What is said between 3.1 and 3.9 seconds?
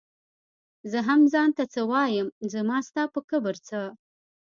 پۀ کبر څۀ